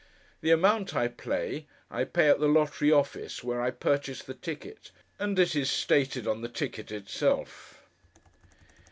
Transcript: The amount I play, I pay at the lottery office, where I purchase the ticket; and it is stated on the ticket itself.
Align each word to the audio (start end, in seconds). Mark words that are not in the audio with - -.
The 0.41 0.49
amount 0.49 0.95
I 0.95 1.07
play, 1.09 1.67
I 1.91 2.05
pay 2.05 2.27
at 2.29 2.39
the 2.39 2.47
lottery 2.47 2.91
office, 2.91 3.43
where 3.43 3.61
I 3.61 3.69
purchase 3.69 4.23
the 4.23 4.33
ticket; 4.33 4.89
and 5.19 5.37
it 5.37 5.55
is 5.55 5.69
stated 5.69 6.25
on 6.25 6.41
the 6.41 6.49
ticket 6.49 6.91
itself. 6.91 7.83